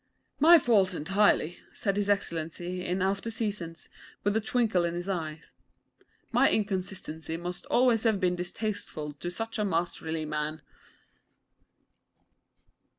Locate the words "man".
10.25-10.63